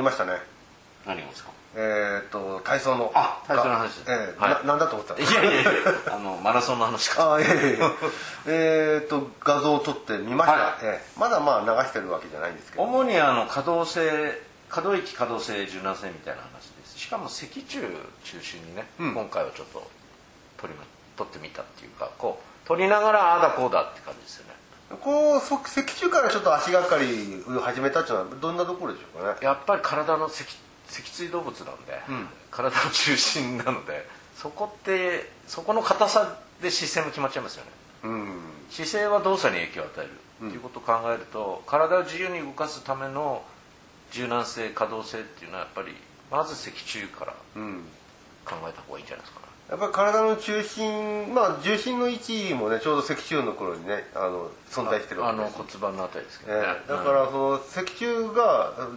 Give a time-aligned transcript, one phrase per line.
[0.00, 0.32] りましたね。
[1.06, 1.50] 何がですか？
[1.76, 3.12] えっ、と体操の。
[3.14, 4.66] あ体操の話ええはい。
[4.66, 5.20] ななんだと思ってた？
[5.20, 5.70] いやいやいや
[6.10, 7.34] あのマラソンの話か。
[7.34, 7.90] あいやいやいや。
[8.46, 10.84] えっと画像を撮ってみました、はい。
[10.84, 11.18] ええ。
[11.18, 12.82] まだまあ流してるわけじゃないんですけど。
[12.82, 14.00] 主にあの可動性
[14.68, 16.98] 可動域可動性柔軟性みたいな話です。
[16.98, 17.86] しかも脊柱
[18.24, 19.14] 中心にね、うん。
[19.14, 19.88] 今回はちょっと
[20.58, 20.84] 撮りま
[21.16, 24.54] 撮ってみたっていうかこう撮りながらああだこうだって感じですよね
[24.98, 29.38] こうそ脊柱からちょっと足がかりを始めたっていうのはどんなところでしょうかね？
[29.42, 30.50] やっぱり体の脊
[30.88, 32.28] 脊椎動物なんで、うん。
[32.50, 34.04] 体の中心なので
[34.36, 37.70] そこってそこの硬さで姿勢も決まっちゃいますよね。
[38.04, 38.38] うん。
[38.70, 40.10] 姿勢は動作に影響を与える。
[40.46, 43.44] っていうことを考えると、体を自由に動かすための
[44.10, 45.94] 柔軟性可動性っていうのはやっぱり
[46.30, 47.84] まず脊柱からうん。
[48.46, 58.88] 考えた方がいいんじゃないですかねやっぱり体の中心まあ重心の位置もねちょうど脊柱の頃にねあの存在してるわあのけです骨盤のあたりですけどね、ええだからその脊柱が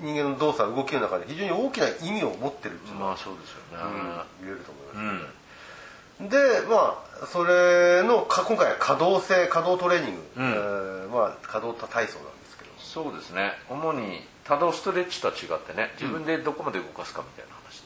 [0.00, 4.22] 人間の動作動きの中で非常に大きな意味を持ってるっていうのは、まあそうですよね。
[4.40, 5.26] うん言えると思いま
[6.18, 6.36] す、うん、で
[6.68, 10.50] まあそれのか今回は可動性可動トレーニング、うん。
[10.50, 12.70] えーまあ可動体操なんですけど。
[12.78, 13.50] そうですね。
[13.68, 17.82] 主に多動ストレッチとは違ってね自分でどこまで動かすかみたいな話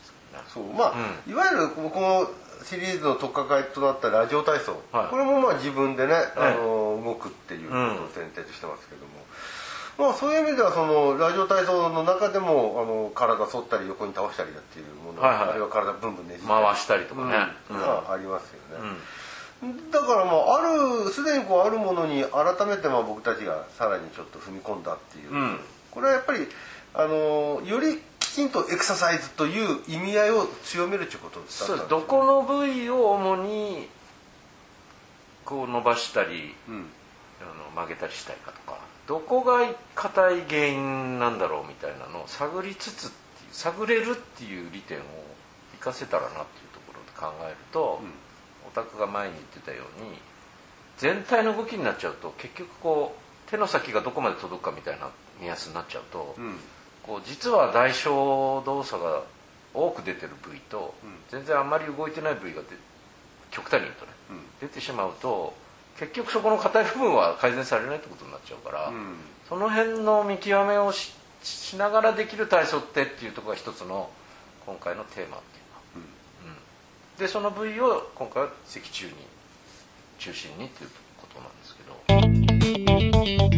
[0.49, 0.95] そうまあ、
[1.29, 2.29] いわゆるこの
[2.65, 5.09] シリーズの特化会となったラジオ体操、はい。
[5.09, 6.55] これもまあ自分でね、あえ。
[6.55, 7.85] えの動くっていうことを
[8.15, 9.13] 前提としてますけども、
[9.99, 15.49] まあそういう意味ではそのラジオ体操の中でもあの体反ったり横に倒したりだっていうもの、はいはい。
[15.51, 17.37] あるいは体ブンブンねじ回したりとかね、
[17.71, 17.77] うん。
[17.77, 17.83] うん。
[17.83, 18.97] がありますよね、
[19.91, 25.61] だからまああるすでにこうあるものに改めてまあ僕たちがさらにちょっと踏み込んだっていう、うん。
[25.91, 26.47] これはやっぱり
[26.95, 28.01] あのよりき
[28.35, 31.85] ちんとエクササイズという意味合いを強めるということだったんでです。
[31.85, 33.89] すどこの部位を主に
[35.45, 36.87] こう伸ばしたりうん。
[37.43, 43.13] あの曲げたりしたいかとかどこが硬い原因なんだろうみたいなのを探りつつ
[43.51, 45.03] 探れるっていう利点を
[45.73, 48.01] 生かせたらなっていうところで考えると、
[48.67, 50.11] オタクが前に言ってたように
[50.97, 53.17] 全体の動きになっちゃうと結局こ
[53.47, 55.11] う手の先がどこまで届くかみたいな
[55.41, 56.57] 目安になっちゃうと、うん
[57.03, 59.23] こう実は代償動作が
[59.75, 61.11] 多く出てる部位と、うん。
[61.31, 62.69] 全然あんまり動いてない部位がで
[63.51, 64.69] 極端に言うとね、うん。
[64.69, 65.55] 出てしまうと
[65.99, 69.17] 結局そこの硬い部分は改善されないってことになっちゃうから、うん。
[69.49, 74.09] その辺の見極めをししながらできる体操ってっていうところが一つの
[74.65, 75.75] 今回のテーマっていうの。
[75.75, 75.83] は、
[77.17, 77.19] うん。
[77.19, 79.17] でその部位を今回は脊柱に
[80.19, 80.91] 中心にっていう
[81.21, 83.52] ことなんですけ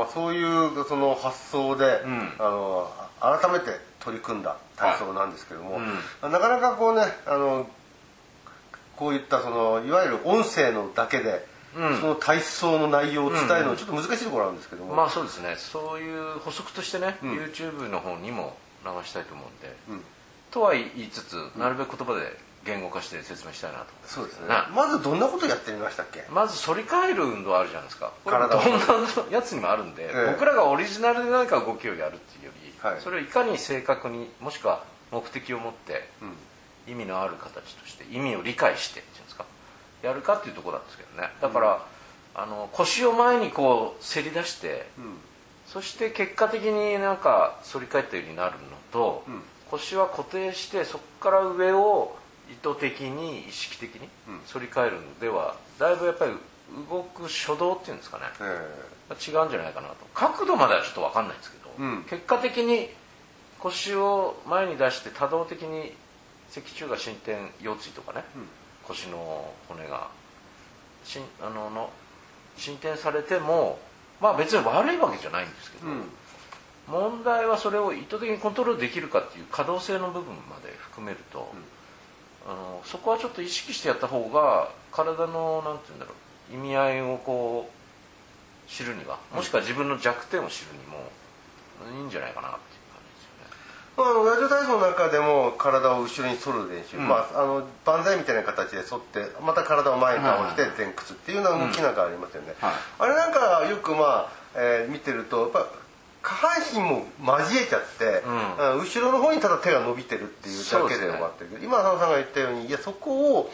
[0.00, 2.32] まあそういうその発想で、ん。
[2.38, 2.90] あの
[3.20, 3.66] 改めて
[3.98, 6.32] 取り組んだ体操なんですけども、はい。
[6.32, 7.68] なかなかこうねあの
[8.96, 11.44] こういったそのいわゆる音声のだけで、
[11.76, 12.00] うん。
[12.00, 15.54] その体操の内容を伝えるのはちょっと難しいところなんですけども、まあそうですね。
[15.56, 17.26] そういう補足としてね、ん。
[17.26, 20.04] YouTube の方にも流したいと思うんで、うん。
[20.50, 23.86] とは言いつつなるべく言葉で言語化して説明したいなと。
[24.06, 24.48] そうですね。
[24.48, 26.24] なまずどんなことやってみましたっけ？
[26.30, 28.12] まず反り返る運動あるじゃないですか。
[28.24, 28.56] これどんな
[29.30, 30.32] やつにもあるんで、ええ。
[30.32, 33.00] 僕らがオリジナルで何か動きをやるっていうより、はい。
[33.00, 36.34] それをいかに正確にもしくは目的を持ってうん。
[36.88, 39.44] 意味のある形として意味を理解してっていうんですか。
[40.02, 41.28] やるかっていうところなんですけどね。
[41.40, 41.86] だから、
[42.34, 45.18] あの腰を前にこうせり出してうん。
[45.66, 48.58] そして結果的になんか反り返ったようになるの
[48.92, 49.42] と、うん。
[49.70, 52.16] 腰は固定してそこから上を
[52.50, 54.40] 意図的に意識的にうん。
[54.52, 56.32] 反り返るのではだいぶやっぱり
[56.88, 58.24] 動く初動っていうんですかね。
[58.40, 59.96] え違うんじゃないかなと。
[60.14, 62.04] 角度まではちょっと分かんないんですけど、うん。
[62.08, 62.88] 結果的に
[63.58, 65.94] 腰を前に出して多動的に
[66.48, 68.48] 脊柱が伸展腰椎とかね、うん。
[68.84, 70.08] 腰の骨が
[71.04, 71.90] しんあのの
[72.56, 73.78] 進展されても
[74.20, 76.02] まあ別に悪いわけじゃないんですけど、えうん。
[76.86, 81.52] 問題はそれを意図的にコントロールできるかっていう可動性の部分まで含めると、
[82.46, 86.14] あのそこはちょっと意識してやった方が体のなんて言うんだろ
[86.52, 91.10] う意味合いをこう知るにはもしくは自分の弱点を知るにも
[91.98, 93.56] いいんじゃないかなっていう感じですよね。
[93.96, 97.08] まあ、あのラジオ体操の中でも体を後ろに反る練習、うん。
[97.08, 102.72] まあ、あの万歳みたいな形で反ってまた体を前に倒して前屈っていうような動きなんかありますよね、はい。
[102.98, 105.66] あれなんかよくまあ、えー見てるとやっぱ
[106.78, 108.74] も交えちゃって、うん。
[108.74, 111.50] うん後ろの方にただ手が伸びてるっていうだけで終わってる。
[111.50, 113.50] けど、今浅野さんが言ったようにいやそこを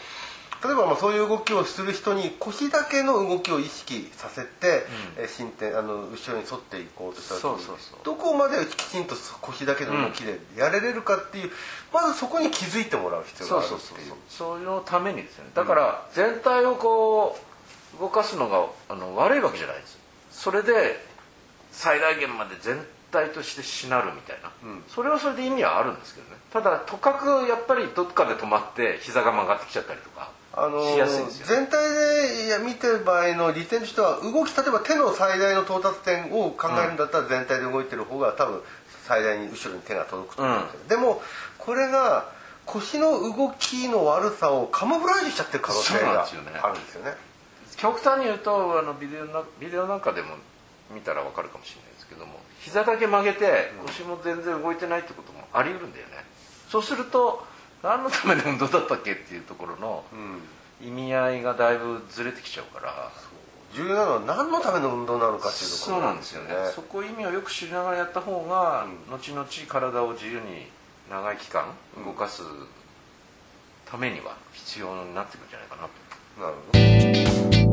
[0.64, 4.86] 例えばまあそういう動きをする人に腰だけの動きを意識させて、
[5.16, 7.98] えー進展あの後ろに反っていこうとした時にそうそうそう。
[8.04, 11.50] どこまできちんと腰だけの動きでやれれるかっていう、
[11.92, 13.76] まずそこに気づいてもらう必要があるってい
[14.08, 14.12] う。
[14.28, 15.50] そうのためにですよね。
[15.54, 17.38] だから全体をこ
[17.98, 19.98] う動かすのがあの悪いわけじゃないです。
[20.30, 21.04] それで
[21.70, 22.78] 最大限まで全
[23.10, 24.82] 体としてしなるみたいな、うん。
[24.88, 26.36] それはそれで意味はあるんですけどね。
[26.52, 31.54] ただとかくやっぱりどっかで止まって膝が曲がってきちゃったりとかあのしやすいですよね。
[31.54, 38.62] 全体でいや見てる場合の利点としては動き例えば手の最大の到達点を考えるんだったら全体で動いてる方が多分
[39.06, 41.22] 最大に後ろに手が届くと思うんですよ、でも
[41.58, 42.30] これが
[42.64, 46.26] 腰の動きの悪さをカモフラージュしちゃってる可能性が
[46.62, 47.12] あるんですよね。
[47.76, 50.28] 極端に言うとあのビデオなビデオなんかでも
[50.90, 56.24] 見たら分かるかもしれないですけども膝だけ曲げて腰も全然動いてないってこともあり得るんだよね、
[56.68, 57.44] そうすると
[57.82, 60.40] 何のための運動だったっけっていうところのうん。
[60.86, 63.10] 意味合いがだいぶずれてきちゃうから。
[63.72, 66.54] 重要なのは何のための運動なのかっていうところそうなんですよね。
[66.74, 70.66] そこ意味をよく知りながらやった方が、後々体を自由に
[71.10, 71.64] 長い期間
[72.04, 72.42] 動かす
[73.90, 76.06] ためには必要になってくるんじゃないかなと。
[76.40, 76.54] なる
[77.50, 77.65] ほど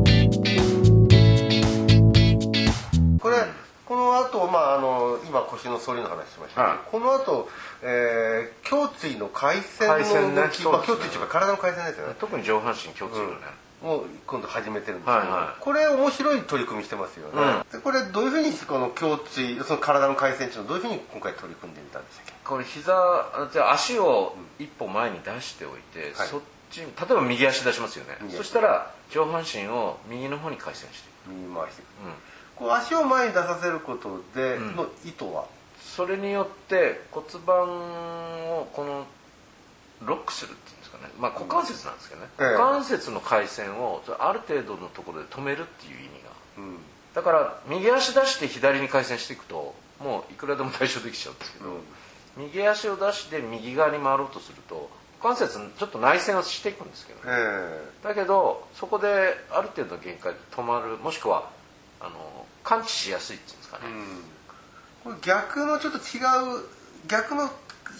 [5.44, 6.62] 腰の反りの話しました。
[6.62, 6.78] はい。
[6.90, 7.48] この後、
[7.82, 10.64] えー、胸椎の回線の動き、ね。
[10.64, 13.34] まあ、胸椎っていうか体の回線ですよね、特に上半身共通のね、
[13.82, 15.62] もう今度始めてるんですけど、はいはい。
[15.62, 22.32] これ面白い取り組みしてますよね、でこれどういうふうにこの胸椎その体の回線っていうのをどういうふうに今回取り組んでみたんでしたっけ？
[22.44, 26.28] これ膝あじゃあ足を一歩前に出しておいて、はい。
[26.28, 26.40] そっ
[26.70, 28.18] ちに例えば右足出しますよね。
[28.36, 31.76] そしたら上半身を右の方に回線していく、右回し。
[31.76, 32.14] ていくうん、
[32.56, 34.76] こう足を前に出させることでん。
[34.76, 35.46] の意図は、
[35.80, 39.06] それによって骨盤をこの
[40.04, 41.12] ロックするっていうんですかね。
[41.18, 42.46] まあ股関節なんですけどね、ええ。
[42.52, 46.30] 股関節の回線をある程度のところで止めるっていう意味が。
[46.58, 46.76] うん。
[47.14, 51.64] だから右足出して左に回線していくともういくらでも対処できちゃうんですけど、
[52.36, 54.90] 右足を出して右側に回ろうとすると
[55.22, 57.82] 股関節ちょっと内旋をしていくんですけど、え。
[58.02, 61.48] だけどそこである程度の限界で止まるもしくは
[62.00, 63.84] あの感知しやすいっていうんですかね、
[65.02, 66.20] これ逆のちょっと違
[66.58, 66.64] う
[67.08, 67.50] 逆の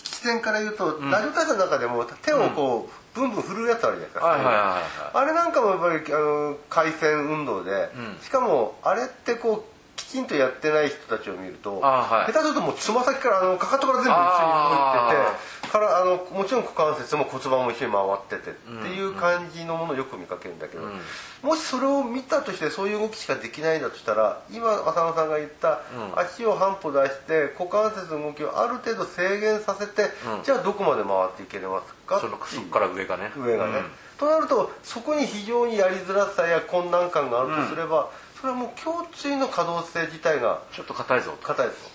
[0.03, 8.23] 視点から言うと、ラジオ体操の中でも手をこう、ブンブン振るやつあるじゃないですか、あれなんかもやっぱりあの回線運動で、うん。
[8.23, 21.01] しかもあれってこうきちんとやってない人たちを見ると、下手するともうつま先からあのかかとから全部一緒に動いててからあのもちろん股関節も骨盤も一緒に回っててっていう感じのものをよく見かけるんだけど、うん。
[21.43, 25.81] もしそれを見たとしてそういう動きしかできないんだとしたら今浅野さんが言った、
[26.15, 26.21] うん。
[26.21, 30.45] 足を半歩出して股関節の動きをある程度制限させて、うん。
[30.45, 32.21] じゃあどこまで回っていけれますか？
[32.21, 32.39] そこ
[32.71, 33.33] から上がね。
[33.37, 33.85] 上がね、うん。
[34.17, 38.11] となるとそこに非常にやりづらさや困難感があるとすれば、
[38.41, 41.39] それはもう胸椎の可動性自体がちょっと硬いぞと。
[41.49, 41.91] 硬いですと、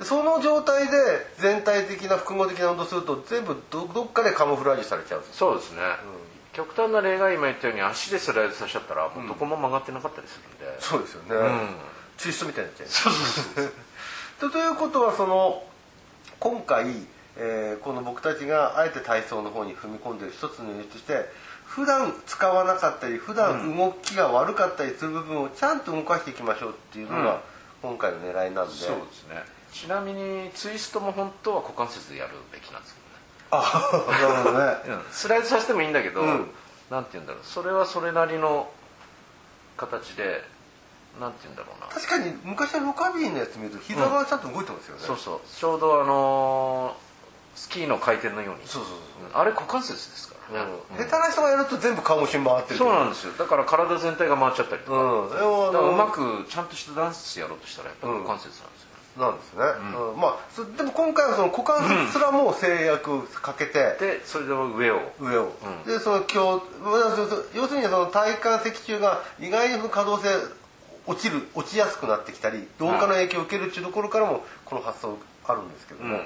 [0.00, 0.92] でその状態で
[1.38, 5.20] 全体的な複合的な運動すると全部どどっかでカモフラージュされちゃう。
[5.20, 5.82] んですよそうですね、
[6.54, 11.68] 極端な例が今言ったように足でスライドさせちゃったらもうどこも曲がってなかったりするんで、そうですよね、ん。
[12.16, 13.72] ツイストみたいになっちゃうそうそうそう。
[14.40, 15.62] とということはその
[16.38, 21.26] 今回、えーこの僕たちがあえて体操の方に踏み込んでいる一つの理由として
[21.66, 27.40] 普段使わなかったり普段動きが悪かったりする部分をちゃんと動かしていきましょうっていうのが
[27.82, 33.00] 今回の狙いなんで、そうですねちなみにツイストも本当は股関節でやるべきなんですけ
[33.52, 34.58] あなるほどね。
[34.58, 35.12] どね、うん。
[35.12, 36.50] スライドさせてもいいんだけど、うん。
[36.90, 37.42] なんて言うんだろう。
[37.44, 38.70] それはそれなりの
[39.76, 40.44] 形で
[41.20, 41.88] なんて言うんだろうな。
[41.88, 45.40] 確かに昔のロカビーのやつ見ると膝がちゃんと動いてますよね、そうそう。
[45.48, 47.10] ちょうどあのー
[47.56, 48.60] スキーの回転のように。
[48.64, 48.94] そうそう
[49.28, 49.36] うん。
[49.36, 50.96] あれ股関節ですからね、うん。
[51.04, 53.32] 下手な人がやると全部顔もしん回ってるそうなんですよ。
[53.34, 55.30] だから体全体が回っちゃったりとか,、うん。
[55.30, 58.89] だからうまくちゃんとしたダンスやろうとしたらやっぱり股関節なんですよ。
[58.89, 59.64] ね、なんですね、
[60.12, 60.20] うん。
[60.20, 65.00] まあそでも今回はその股関節すらも制約かけて、でそれで上を。
[65.20, 65.52] 上を、
[65.84, 65.92] うん。
[65.92, 70.28] でその今日まあそうそう要するにその体幹脊柱が意外に可動性
[71.06, 76.22] 落ちる落ちやすくなってきたり老化の影響を受けるっていうところからもこの発想あるんですけども、うん。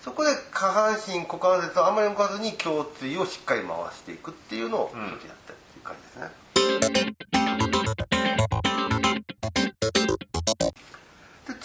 [0.00, 6.43] そこで下半身股関節をあんまり動かずに胸椎をしっかり回していくっていうのをん一つやったっていう感じです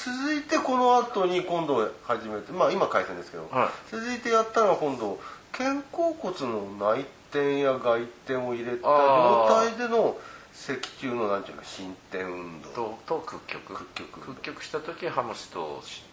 [0.06, 3.92] 続いてこの後に今度始めてまあ今回戦ですけど、はい。
[3.92, 5.20] 続いてやったのは今度
[5.52, 10.18] 肩甲骨の内転や外転を入れた状態での
[10.54, 12.70] 脊柱のなんていうの伸展運動。
[12.70, 13.74] とと屈曲。
[13.74, 14.20] 屈曲。
[14.22, 16.04] 屈曲した時ハムストをし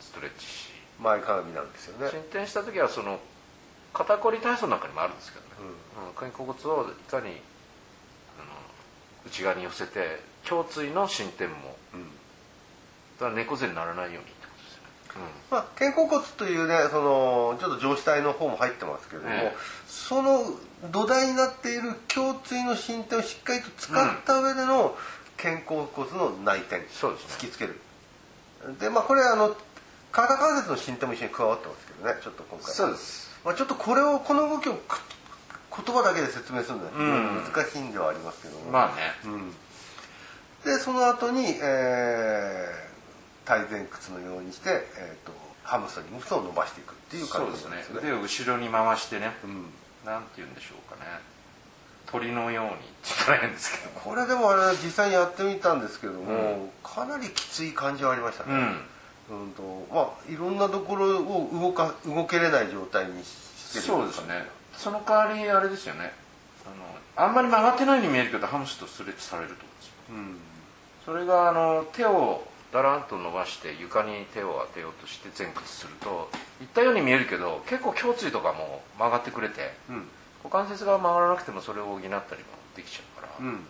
[0.00, 0.68] ストレッチし
[1.00, 2.10] 前かがみなんですよね。
[2.10, 3.18] 進展した時はその
[3.92, 7.36] 肩こり体操なんかにもあるんですけどね、うん肩甲骨をいかにあの
[9.26, 10.20] 内側に寄せて
[10.50, 12.17] 胸椎の進展もうん
[13.18, 15.30] だから猫背にならないようにってことですよね。
[15.50, 19.56] まあ、肩甲骨というねそのちょっと上肢体の方も入ってますけれども、ええ。
[19.88, 20.44] その
[20.92, 24.96] 土台になっている胸椎の進展をしっかりと使った上での
[25.36, 27.34] 肩甲骨の内転、そうですね。
[27.34, 27.80] 突きつける。
[28.80, 29.56] でまあこれあの
[30.10, 32.74] 肩関節の進展も一緒に加わってますけどねちょっと今回。
[32.74, 33.28] そうです。
[33.44, 35.00] まあ、ちょっとこれをこの動きをく
[35.84, 39.02] 言葉だけで説明するのは難しいんではありますけども、まあね。
[39.24, 39.54] うん、
[40.64, 42.87] でその後に、えー、
[43.48, 45.32] 体前屈のようにして、えー、と
[45.64, 47.82] ハムストリングスを伸ばしていくっていう感じですよね。
[47.82, 48.00] すね。
[48.04, 49.64] 腕を後ろに回してね、うん。
[50.04, 51.10] なんて言うんでしょうかね。
[52.06, 58.54] 鳥のようにって言ったら変ですけどこれでもあれ実際にやってみたんですけども、かなりきつい感じはありましたね。
[59.30, 59.52] うん。
[59.52, 64.44] とまあいろんなところを動か動けれない状態にしてるそうですね。
[64.76, 66.12] その代わりあれですよね。
[66.66, 69.92] あのあんまり曲がってないように見えるけどハムスとストレッチされると思うんですよ。
[70.10, 70.38] うん。
[71.04, 80.08] それがあの手をだらんと伸ばして床に手を当てようとして前屈すると言ったように見えるけど結構胸椎とかも曲がってくれてうん。
[80.44, 82.20] 股関節が曲がらなくてもそれを補ったりも
[82.76, 83.60] できちゃうから、あのうん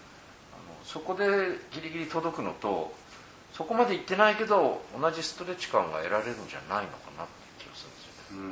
[0.84, 1.26] そこで
[1.72, 2.94] ギリギリ届くのと
[3.52, 7.26] そこまでいってないけど同じストレッチ感が得られるんじゃないのかなっ
[7.58, 8.48] ていう気がするんですよね、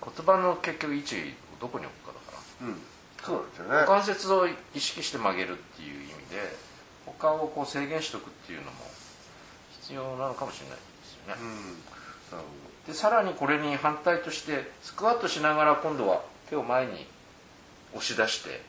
[0.00, 1.18] 骨盤の結局位置を
[1.60, 2.66] どこに置くかだから。
[2.66, 2.76] うん。
[3.22, 3.70] そうですよね。
[3.72, 6.56] 股関節を意識して曲げるっていう意味で
[7.06, 8.78] 他をこう制限しておくっていうのも
[9.90, 11.40] 必要なのかもしれないですよね、
[12.86, 12.92] うん。
[12.92, 17.06] でさらにこれに反対としてスクワットしながら今度は手を前に
[17.92, 18.62] 押し出して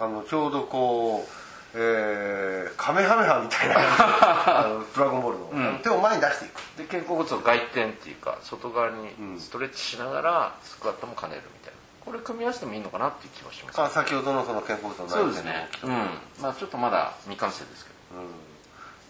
[0.00, 1.30] あのちょうどこう
[1.74, 3.76] えー、カメハメハみたいな
[4.64, 5.78] あのドラゴンボールの,、うん。
[5.80, 6.60] 手を前に出していく。
[6.78, 9.34] で肩甲骨を外転っていうか外側うん。
[9.34, 11.78] にストレッチしながらスクワットも兼ねるみたいな。
[12.06, 13.82] これ組み合わせてもいいのかなっていう気はします。
[13.82, 16.08] あ先ほどのその肩甲骨のそうです内転のね。
[16.38, 16.42] うん。
[16.42, 18.22] まあちょっとまだ未完成ですけど。
[18.22, 18.47] うん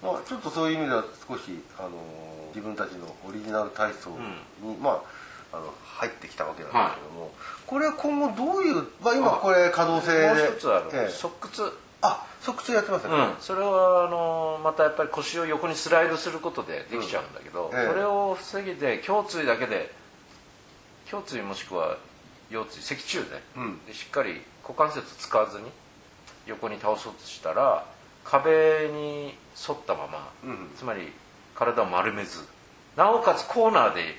[0.02, 4.10] まあ、ちょっとそういう意味では少し、あのー自分たちのオリジナル体操
[4.62, 5.02] に、まあ
[5.50, 7.32] あの入ってきたわけなんですけども、
[7.66, 11.10] これは今後どういう、まあ、今これ可動性でもう一つある、ええ。
[11.10, 17.78] 側屈あ側屈やってますよね、うん、それはあのまたやっぱり腰を横にスライドすることでできちゃうんだけど、うん。
[17.78, 17.86] ええ。
[17.86, 19.90] それを防ぎで胸椎だけで
[21.10, 21.96] 胸椎もしくは
[22.50, 23.86] 腰椎脊柱で,、うん。
[23.86, 25.64] でしっかり股関節使わずに
[26.46, 27.86] 横に倒そうとしたら
[28.30, 30.70] 壁に沿ったまま、うん。
[30.76, 31.12] つまり
[31.54, 32.46] 体を丸めず
[32.96, 34.16] なおかつコーナーで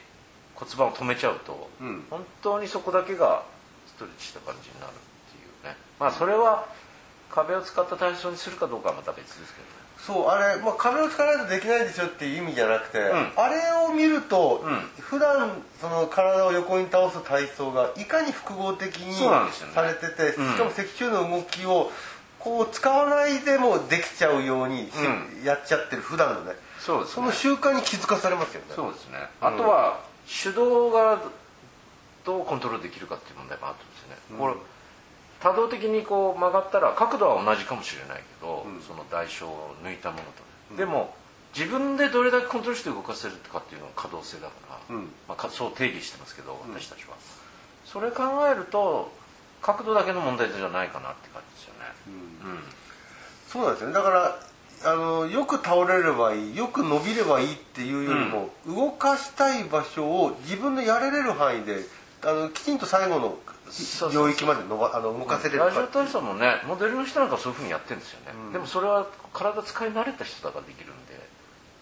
[0.55, 2.03] 骨盤を止めちゃうと、うん。
[2.09, 3.43] 本当にそこだけが
[3.87, 4.93] ストレッチした感じになるっ
[5.31, 5.77] ていうね。
[5.99, 6.65] まあそれは
[7.29, 9.79] 壁を使った体操にするかどうかはまた別ですけどね。
[9.99, 13.03] そうあれ、まあ、壁を使わないとできないですよっていう意味じゃなくて、ん。
[13.03, 14.79] あれを見ると、うん。
[14.97, 20.51] 普段その体を横に倒す体操がいかに複合的にされてて、うん。
[20.53, 21.91] しかも脊柱の動きを
[22.39, 24.89] こう使わないでもできちゃうように
[25.43, 26.53] やっちゃってる普段のね。
[26.79, 27.13] そうですね。
[27.15, 28.67] その習慣に気づかされますよね。
[28.75, 29.47] そうですね、うん。
[29.47, 31.21] あとは手動が
[32.25, 34.37] どうコントロールできるかっていう問題もあったんですよね、うん。
[34.37, 34.53] これ
[35.41, 38.81] 多動的にこう曲がったら角度は同じかもしれないけど、うん。
[38.81, 40.23] その代償を抜いたもの
[40.69, 41.13] とでも
[41.57, 44.53] 自分でどれだけコントロールして動かせるかっていうのが可動性だか
[44.89, 45.11] ら、うん。
[45.27, 46.73] まあか、そう定義してますけどうん。
[46.73, 47.15] 私たちは、
[47.85, 49.11] それ考えると
[49.61, 51.85] 角度だけの問題じゃないかなって感じですよね。
[52.07, 52.51] うん。
[52.51, 52.59] うん
[53.49, 53.87] そうなんですよ。
[53.87, 54.39] ねだから
[54.85, 61.79] あのよく倒れればいいよく伸びればいいっていうよりも、動かしたい場所を自分のやれれる範囲で
[62.23, 63.37] あのきちんと最後の
[64.13, 65.65] 領域まで伸ばあの動かせれるか。
[65.65, 68.53] ラジオ体操もねモデルの人なんかそういうふうにやってるんですよね、うん。
[68.53, 71.19] でもそれは体使い慣れた人だからできるんで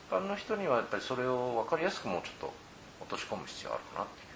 [0.10, 2.53] 一般の人にはやっぱりそれを分かりやすくもうちょっと
[3.01, 4.26] 落とし込む必要あるかなっていう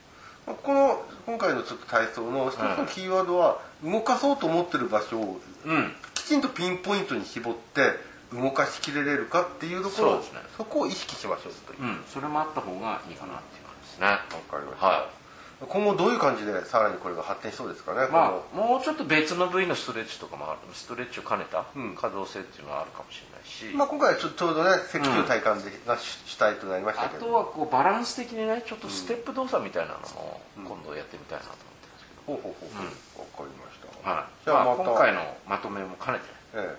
[0.46, 5.94] この今回のちょっと体操の一つのキーワードは、動かそうと思ってる場所をうん。
[6.14, 7.94] きちんとピンポイントに絞って
[8.34, 10.24] 動かしきれれるかっていうところ
[10.58, 12.04] そこを意識しましょうという、うん。
[12.08, 14.08] それもあった方がいいかなっていう感じですね。
[14.08, 14.86] わかりました。
[14.86, 15.21] は
[15.68, 20.60] 今後どういう感じでさらにこれが発展しそうですかね、いまあもうちょっと別の部位のストレッチとかもある。
[20.74, 21.96] ストレッチを兼ねたうん。
[21.96, 27.26] 可動性っていうのはあるかもしれないし、まあ、今回はちょちょうどね脊柱体幹で、が主主体となりましたあけど。
[27.26, 36.26] とはこうバランス的にねちょっとステップ動作みたいなのもうん今度やってみたいなと思ってるんですけど、ほうほうほうほう、わかりました、はいじゃあまあ、今回のまとめも兼ねて
[36.56, 36.78] え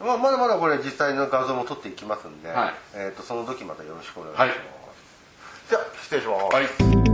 [0.00, 0.04] え。
[0.04, 2.74] まあ、まだまだこれ実際の画像も撮っていきますんで、はい。
[2.94, 4.58] えー、とその時またよろしくお願いします、はい。
[5.70, 6.60] じゃあ失礼します、は
[7.08, 7.11] い